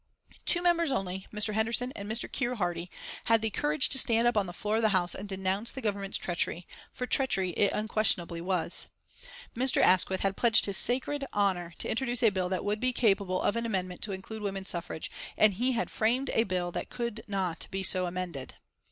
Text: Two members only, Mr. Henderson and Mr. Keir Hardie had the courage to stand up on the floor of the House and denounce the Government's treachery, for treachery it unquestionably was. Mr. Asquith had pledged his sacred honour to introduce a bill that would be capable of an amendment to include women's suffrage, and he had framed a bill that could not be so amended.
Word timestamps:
Two 0.47 0.63
members 0.63 0.91
only, 0.91 1.27
Mr. 1.31 1.53
Henderson 1.53 1.91
and 1.91 2.09
Mr. 2.11 2.25
Keir 2.31 2.55
Hardie 2.55 2.89
had 3.25 3.43
the 3.43 3.51
courage 3.51 3.87
to 3.89 3.99
stand 3.99 4.27
up 4.27 4.35
on 4.35 4.47
the 4.47 4.51
floor 4.51 4.77
of 4.77 4.81
the 4.81 4.89
House 4.97 5.13
and 5.13 5.29
denounce 5.29 5.71
the 5.71 5.79
Government's 5.79 6.17
treachery, 6.17 6.65
for 6.91 7.05
treachery 7.05 7.51
it 7.51 7.71
unquestionably 7.71 8.41
was. 8.41 8.87
Mr. 9.55 9.79
Asquith 9.79 10.21
had 10.21 10.35
pledged 10.35 10.65
his 10.65 10.75
sacred 10.75 11.23
honour 11.35 11.73
to 11.77 11.87
introduce 11.87 12.23
a 12.23 12.31
bill 12.31 12.49
that 12.49 12.65
would 12.65 12.79
be 12.79 12.93
capable 12.93 13.43
of 13.43 13.55
an 13.55 13.63
amendment 13.67 14.01
to 14.01 14.11
include 14.11 14.41
women's 14.41 14.69
suffrage, 14.69 15.11
and 15.37 15.53
he 15.53 15.73
had 15.73 15.91
framed 15.91 16.31
a 16.31 16.45
bill 16.45 16.71
that 16.71 16.89
could 16.89 17.23
not 17.27 17.67
be 17.69 17.83
so 17.83 18.07
amended. 18.07 18.55